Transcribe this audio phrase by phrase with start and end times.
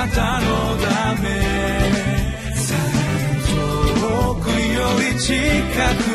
[0.00, 0.46] なたの
[0.78, 1.28] ため。
[4.00, 5.34] 遠くより近
[6.04, 6.09] く。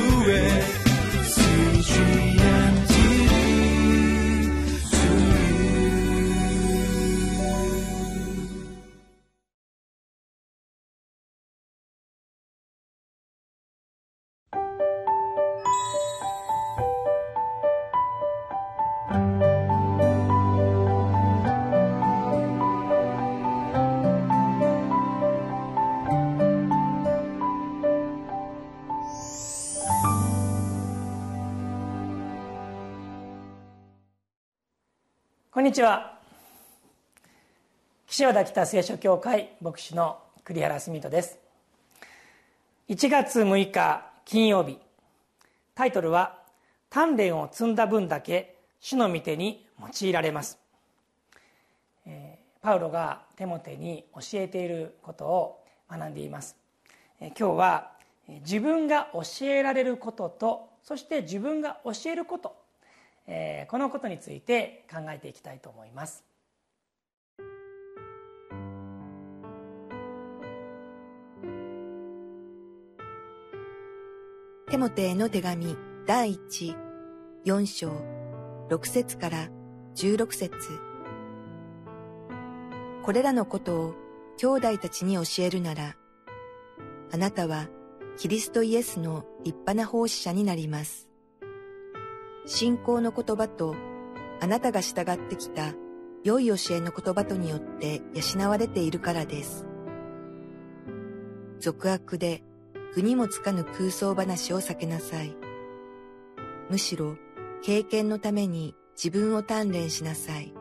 [35.66, 36.20] んにちは。
[38.06, 41.40] 岸和田北聖書協会牧師の栗原澄人です。
[42.88, 44.78] 1月6日金曜日。
[45.73, 46.38] タイトルは
[46.92, 50.59] 「鍛錬を積んだ分だけ主の御手に用いられます」
[52.62, 56.56] パウロがテモテに教えていることを学んでいます。
[57.20, 57.92] 今日は
[58.28, 62.56] 自分が教えられることとそして自分が教えること
[63.28, 66.23] えー、このことについて考えていきたいと思います。
[74.70, 76.76] テモテへの手紙第一
[77.45, 77.92] 四章
[78.70, 79.50] 六節から
[79.94, 80.52] 十六節。
[83.04, 83.95] これらのことを
[84.38, 85.95] 兄弟たちに教えるなら
[87.14, 87.67] あなたは
[88.17, 91.08] キリストイエスの立派な奉仕者になります。
[92.46, 93.76] 信仰の言葉と
[94.40, 95.74] あなたが従ってきた
[96.24, 99.66] 良い教えの言葉とによって養われているからです。
[101.60, 102.44] 俗悪で
[102.94, 105.36] 具にもつかぬ空想話を避けなさい。
[106.70, 107.18] むしろ
[107.62, 110.54] 経験のために自分を鍛錬しなさい。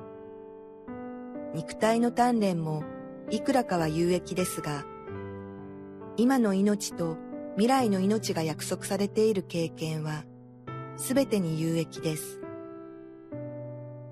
[1.54, 2.82] 肉体の鍛錬も
[3.30, 4.84] いくらかは有益ですが、
[6.16, 7.16] 今の命と
[7.56, 10.24] 未来の命が約束されている経験は
[10.96, 12.40] すべてに有益です。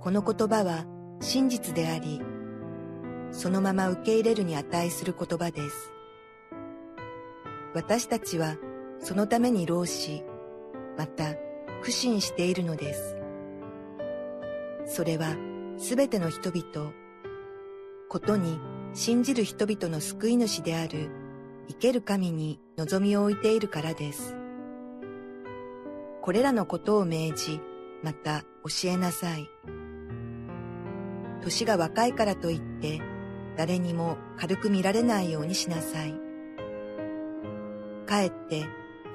[0.01, 0.85] この言葉は
[1.21, 2.21] 真実であり、
[3.31, 5.93] そのまま受け入れるに値する言葉です。
[7.75, 8.57] 私たちは
[8.99, 10.25] そのために労し、
[10.99, 11.35] また
[11.83, 13.17] 苦心しているのです。
[14.87, 15.37] それは
[15.79, 16.93] すべての人々、
[18.09, 18.59] ことに
[18.93, 21.11] 信じる人々の救い主である
[21.69, 24.42] 生ける神に望みを置いているからです。
[26.23, 27.61] これらのことを命じ、
[28.05, 29.51] また教えなさい。
[31.43, 33.01] 年が若いからといって、
[33.57, 36.15] 誰にも軽く見られないようにしなさい。
[38.07, 38.65] かえって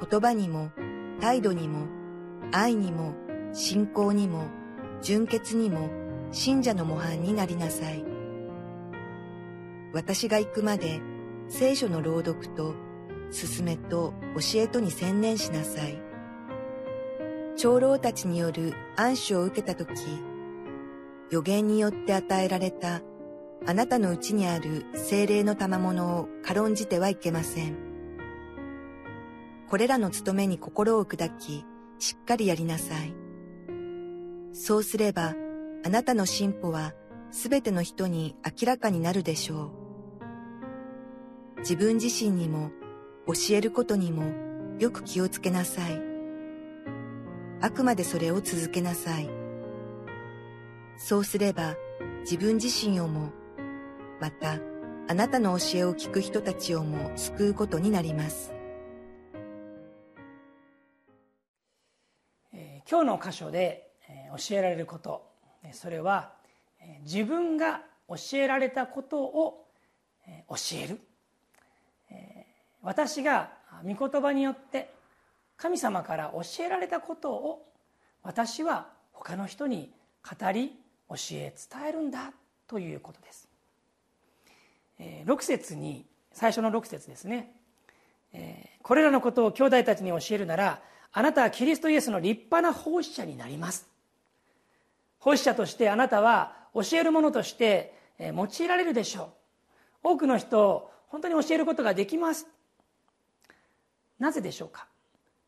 [0.10, 0.70] 言葉にも
[1.22, 1.88] 態度にも
[2.52, 3.14] 愛にも
[3.54, 4.50] 信仰にも
[5.02, 5.90] 純潔にも
[6.32, 8.04] 信者の模範になりなさい。
[9.94, 11.00] 私が行くまで
[11.48, 12.76] 聖書の朗読と
[13.32, 16.07] 勧めと教えとに専念しなさい。
[17.58, 19.92] 長老たちによる暗守を受けたとき、
[21.32, 23.02] 予言によって与えられた
[23.66, 27.76] あなたのうちにある精霊の賜物を軽んじてはいけません。
[29.68, 31.66] これらの務めに心を砕き、
[31.98, 33.14] しっかりやりなさい。
[34.54, 35.34] そうすれば、
[35.84, 36.94] あなたの進歩は
[37.32, 39.72] すべての人に明らかになるでしょ
[41.58, 41.60] う。
[41.62, 42.70] 自分自身にも
[43.26, 44.32] 教えることにも
[44.80, 46.07] よく気をつけなさい。
[47.60, 49.28] あくまでそれを続けなさい。
[50.98, 51.76] そうすれば
[52.22, 53.32] 自分自身をも、
[54.20, 54.60] また
[55.08, 58.54] あなたの教えを聞く人たちをも救うことになります。
[62.54, 65.28] えー、今日の箇所で、えー、教えられること、
[65.72, 66.34] それは、
[66.80, 69.66] えー、自分が教えられたことを、
[70.28, 71.00] えー、教える、
[72.12, 73.52] えー、私が
[73.84, 74.94] 御言葉によって
[75.58, 77.68] 神様から教えられたことを
[78.24, 79.92] 私は他の人に
[80.24, 80.76] 語り
[81.10, 82.32] 教え伝えるんだ
[82.68, 83.48] ということです。
[85.00, 87.52] 6節に最初の6節ですね。
[88.84, 90.82] これらのことを兄弟たちに教えるなら
[91.12, 93.88] あなたはキリストイエスの立派な奉仕者になります。
[95.20, 99.24] 奉仕者としてあなたは教えるものとして用いられるでしょ
[100.04, 100.10] う。
[100.10, 102.46] 多くの人を本当に教えることができます。
[104.20, 104.88] なぜでしょうか？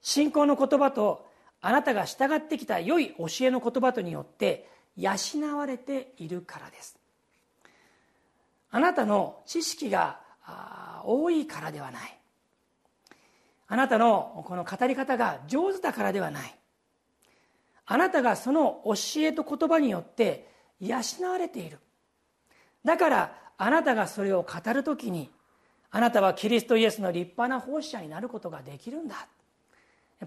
[0.02, 1.28] 信仰の言葉と
[1.62, 5.12] あなたが従ってきた良い教えの言葉とによって養
[5.58, 6.98] われているからです。
[8.72, 10.20] あなたの知識が
[11.04, 12.18] 多いからではない。
[13.68, 16.56] あなたのこの語り方が上手だからではない。
[17.86, 20.48] あなたがその教えと言葉によって
[20.80, 20.98] 養
[21.30, 21.80] われている。
[22.86, 25.30] だからあなたがそれを語る時に
[25.92, 29.28] あなたはキリストイエスの立派な奉仕者になることができるんだ。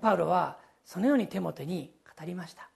[0.00, 2.68] パウロはそのようにテモテに語りました。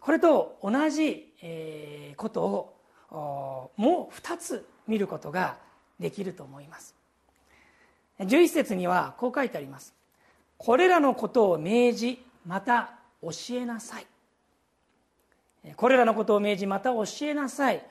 [0.00, 1.34] これと同じ
[2.16, 2.74] こと
[3.10, 5.58] をもう2つ見ることが
[6.00, 6.94] できると思います。
[8.18, 9.94] 11節にはこう書いてあります。
[10.56, 12.90] これらのことを命じまた
[13.22, 14.06] 教えなさい。
[15.76, 17.84] これらのことを命じまた教えなさい。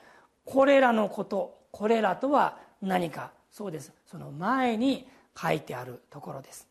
[0.44, 3.30] これらのことこれらとは何か。
[3.50, 3.92] そうです。
[4.06, 5.08] その前に
[5.40, 6.66] 書いてあるところです。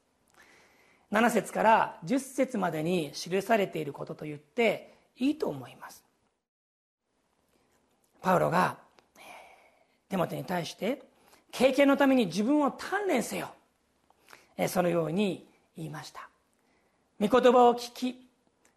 [1.11, 6.03] 7節から10節までに記されていることと言っていいと思います。
[8.21, 8.77] パウロが
[10.09, 11.01] 手元に対して
[11.51, 13.49] 経験のために自分を鍛錬せよ。
[14.67, 16.27] そのように言いました。
[17.19, 18.27] 御言葉を聞き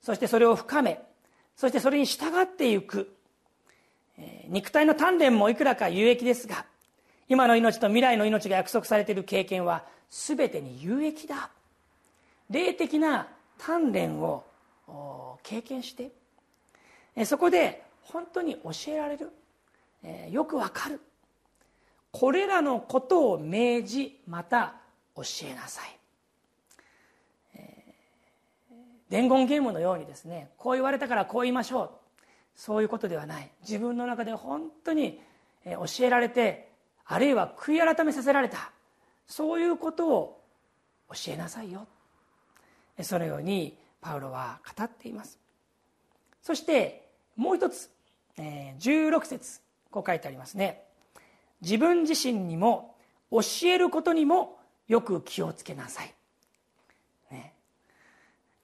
[0.00, 1.00] そしてそれを深め
[1.56, 3.16] そしてそれに従っていく。
[4.48, 6.66] 肉体の鍛錬もいくらか有益ですが
[7.28, 11.50] 今の命と未来の命が約束されている経験は全てに有益だ。
[12.50, 14.44] 霊的な鍛錬を
[15.42, 16.10] 経験して
[17.24, 19.30] そこで本当に教えられる
[20.30, 21.00] よくわかる
[22.10, 24.74] これらのことを命じまた
[25.14, 25.96] 教えなさい。
[29.08, 31.90] 伝言ゲームのようにですねこう言われたからこう言いましょう
[32.54, 33.50] そういうことではない。
[33.62, 35.20] 自分の中で本当に
[35.64, 36.70] 教えられて
[37.04, 38.70] あるいは悔い改めさせられた
[39.26, 40.40] そういうことを
[41.10, 41.86] 教えなさいよ。
[43.04, 45.38] そのようにパウロは語っています。
[46.42, 47.90] そしてもう一つ
[48.36, 49.60] 16節
[49.90, 50.82] こう書いてありますね。
[51.60, 52.94] 自分自身にも
[53.30, 54.58] 教えることにも
[54.88, 56.14] よく気をつけなさい、
[57.30, 57.52] ね、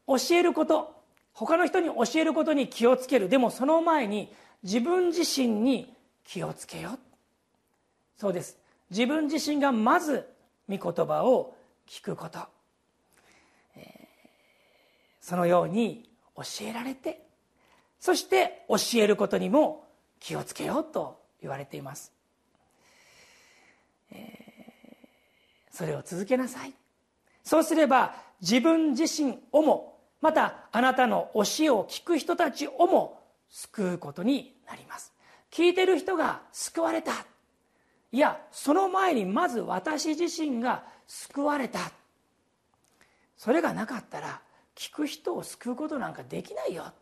[0.06, 0.96] 教えること
[1.32, 3.28] 他の人に教えることに気をつける。
[3.28, 5.92] でもその前に自分自身に
[6.24, 6.98] 気をつけよ。
[8.16, 8.58] そうです。
[8.90, 10.26] 自分自身がまず
[10.68, 11.54] 御言葉を
[11.86, 12.38] 聞くこと、
[13.76, 14.05] えー、
[15.26, 17.26] そのように教えられて
[17.98, 19.84] そして教えることにも
[20.20, 22.12] 気をつけようと言われています、
[24.12, 26.72] えー、それを続けなさい。
[27.42, 33.20] そうすれば自分自身をもまたあなたの教えを聞く人たちをも
[33.50, 35.12] 救うことになります。
[35.50, 37.10] 聞いてる人が救われた。
[38.12, 41.80] いやその前にまず私自身が救われた。
[43.36, 44.45] それがなかったら
[44.76, 46.92] 聞く人を救うことなんかできないよ。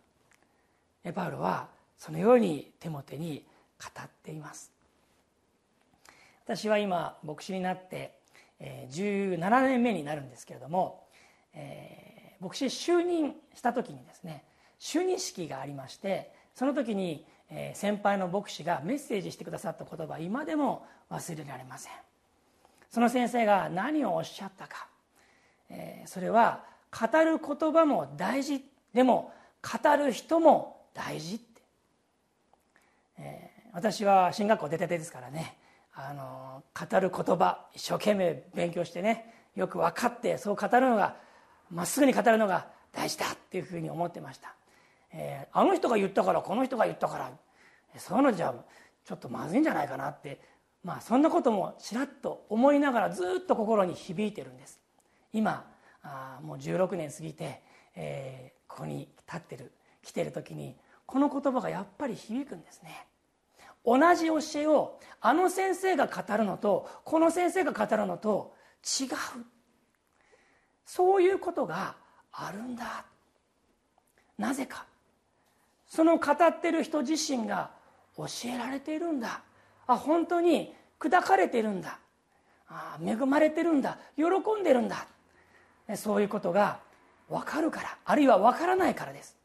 [1.15, 1.69] パウロは
[1.99, 3.45] そのように手モテに
[3.79, 4.73] 語っています。
[6.45, 8.19] 私は今牧師になって
[8.61, 11.05] 17年目になるんですけれども、
[11.53, 14.45] え牧師就任した時にですね
[14.79, 17.27] 就任式がありましてその時に
[17.75, 21.93] 先輩の牧師がメッセージしてくださった言葉今でも忘れられません。
[22.91, 24.87] その先生が何をおっしゃったか
[26.07, 26.63] それは
[26.95, 28.65] 語る言葉も大事。
[28.93, 29.33] でも
[29.63, 31.63] 語る人も大事って、
[33.19, 35.57] え私は進学校出ててですからね。
[35.97, 41.17] あの語る言葉一生懸命勉強してねよく分かってそう語るのが
[41.71, 44.55] まっすぐに語るのが大事だっていうふうに思ってました、
[45.13, 47.31] えー、あの人が言ったからこの人が言ったから
[47.97, 48.53] そういうのじゃ
[49.05, 50.41] ちょっとまずいんじゃないかなって
[50.83, 54.81] まあそんなこともちらっと思いながらずっと心に響いてるんです。
[55.33, 55.65] 今
[56.05, 57.63] あもう16年過ぎて、
[57.97, 63.07] えー、ここに立ってる来てる時にこの言葉がやっぱり響くんですね。
[63.85, 69.09] 同じ教えをあの先生が語るのとこの先生が語るのと違う。
[70.87, 71.97] そういうことが
[72.33, 73.05] あるんだ。
[74.39, 74.87] なぜか。
[75.87, 77.71] その語ってる人自身が
[78.17, 79.43] 教えられているんだ。
[79.87, 81.99] あ本当に砕かれてるんだ。
[82.69, 83.99] あ恵まれてるんだ。
[84.17, 84.25] 喜
[84.61, 85.07] んでるんだ。
[85.97, 86.81] そういうことが
[87.29, 89.37] 分かるからあるいは分からないからです。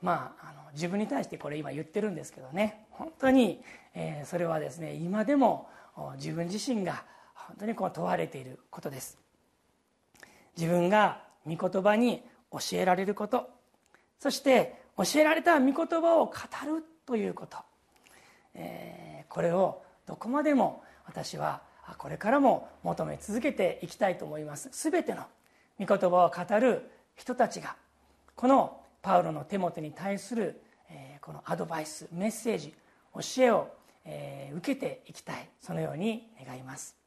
[0.00, 2.86] まああの自分に対してこれ今言ってるんですけどね。
[2.90, 3.62] 本当に、
[3.94, 5.68] えー、それはですね今でも
[6.16, 7.04] 自分自身が
[7.34, 9.18] 本当にこう問われていることです。
[10.56, 13.48] 自分が御言葉に教えられること
[14.18, 16.32] そして教えられた御言葉を語
[16.66, 17.56] るということ、
[18.54, 21.62] えー、これをどこまでも私は
[21.98, 24.68] これからも求め続けていきたいと思います。
[24.90, 25.24] 全ての
[25.78, 27.76] 御言葉を語る人たちが
[28.34, 32.74] このパウロの手元に対する、えー、このアドバイスメッセージ
[33.14, 33.68] 教えを、
[34.04, 35.48] えー、受けていきたい。
[35.60, 37.01] そのように願います。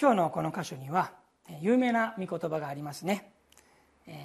[0.00, 1.12] 今日のこの箇所には
[1.60, 3.32] 有名な御言葉がありますね。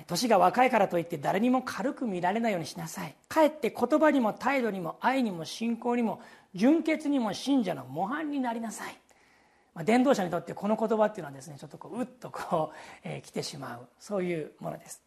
[0.08, 3.14] 年が若いからといって誰にも軽く見られないようにしなさい。
[3.28, 6.22] かえって言葉にも態度にも愛にも信仰にも
[6.54, 8.98] 純潔にも信者の模範になりなさい、
[9.74, 13.88] まあ、伝道者にとってこの言葉っていうのはですねちょっとこううっとこう、えー、来てしまう。
[14.00, 15.02] そういうものです、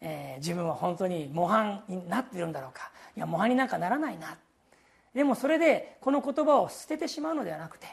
[0.00, 2.92] えー、自分は本当に模範になってるんだろうか。
[3.16, 4.38] いや模範になんかならないな。
[5.14, 7.88] でもそれでこの言葉を捨ててしまうのではなくて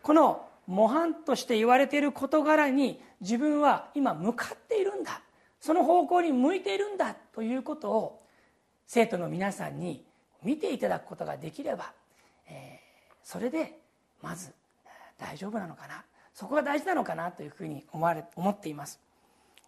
[0.00, 5.20] この模範として言われている事柄に自分は今向かっているんだ。
[5.60, 8.22] その方向に向いているんだということを
[8.86, 10.04] 生徒の皆さんに
[10.42, 11.92] 見ていただくことができれば、
[12.48, 13.78] えー、それで
[14.22, 14.52] まず
[15.18, 16.04] 大丈夫なのかな。
[16.36, 19.00] そこが大事なのかなというふうに思われ思っています、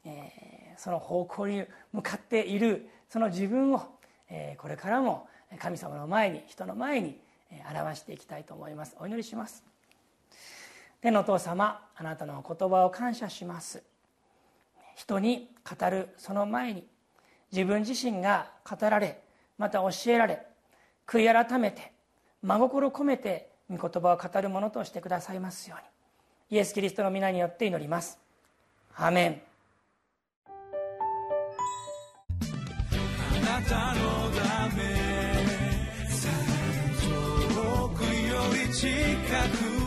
[0.05, 1.65] えー、その方向に
[1.95, 3.81] 向かっているその自分を、
[4.29, 5.27] えー、これからも
[5.59, 7.19] 神様の前に人の前に
[7.75, 8.95] 表していきたいと思います。
[9.01, 9.65] お祈りします。
[11.01, 13.83] 天のお父様あなたの言葉を感謝します。
[14.97, 16.85] 人に語るその前に
[17.53, 19.21] 自分自身が語られ
[19.57, 20.43] また教えられ
[21.07, 21.93] 悔い改めて
[22.43, 26.57] 真心込めて御言葉を語るものとしてくださいますように。
[26.57, 28.19] イエス・キリストの皆によって祈ります。
[28.97, 29.43] アメン。
[33.37, 34.83] あなたのため
[37.05, 38.09] 遠くよ
[38.67, 38.89] り近
[39.75, 39.78] く